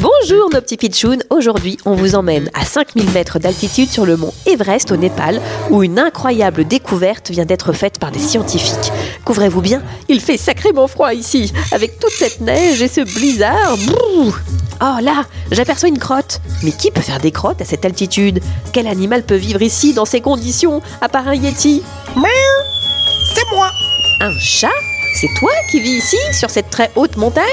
[0.00, 4.34] Bonjour nos petits pitchouns, aujourd'hui on vous emmène à 5000 mètres d'altitude sur le mont
[4.46, 8.92] Everest au Népal où une incroyable découverte vient d'être faite par des scientifiques.
[9.24, 13.76] Couvrez-vous bien, il fait sacrément froid ici, avec toute cette neige et ce blizzard.
[13.86, 14.40] Brrr.
[14.82, 16.40] Oh là, j'aperçois une crotte.
[16.62, 18.40] Mais qui peut faire des crottes à cette altitude?
[18.72, 21.82] Quel animal peut vivre ici dans ces conditions, à part un yeti
[23.34, 23.70] C'est moi
[24.20, 24.70] Un chat?
[25.12, 27.44] C'est toi qui vis ici, sur cette très haute montagne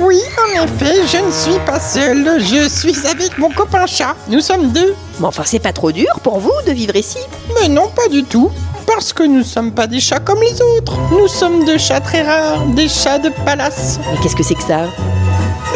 [0.00, 2.40] Oui, en effet, je ne suis pas seul.
[2.40, 4.16] Je suis avec mon copain chat.
[4.28, 4.94] Nous sommes deux.
[5.20, 7.18] Mais enfin, c'est pas trop dur pour vous de vivre ici
[7.60, 8.50] Mais non, pas du tout.
[8.86, 10.98] Parce que nous sommes pas des chats comme les autres.
[11.10, 13.98] Nous sommes de chats très rares, des chats de palace.
[14.10, 14.86] Mais qu'est-ce que c'est que ça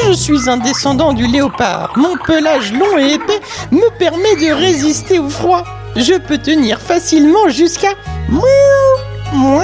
[0.07, 1.93] Je suis un descendant du léopard.
[1.97, 5.65] Mon pelage long et épais me permet de résister au froid.
[5.97, 7.93] Je peux tenir facilement jusqu'à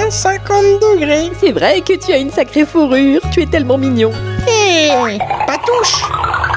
[0.05, 1.31] moins 50 degrés.
[1.39, 4.11] C'est vrai que tu as une sacrée fourrure, tu es tellement mignon.
[4.47, 6.03] Hé, Patouche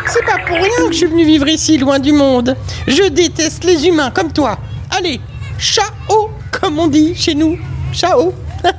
[0.06, 2.56] C'est pas pour rien que je suis venu vivre ici, loin du monde.
[2.87, 4.59] Je déteste les humains comme toi.
[4.97, 5.20] Allez,
[5.59, 7.59] ciao, comme on dit chez nous.
[7.92, 8.33] Ciao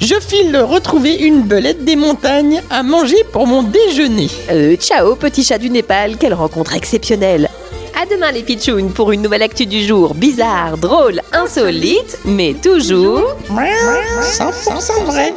[0.00, 4.28] Je file retrouver une belette des montagnes à manger pour mon déjeuner.
[4.50, 7.48] Euh, ciao petit chat du Népal, quelle rencontre exceptionnelle
[8.06, 13.36] À demain les pitchouns pour une nouvelle actu du jour, bizarre, drôle, insolite, mais toujours...
[13.48, 15.32] 100% vrai.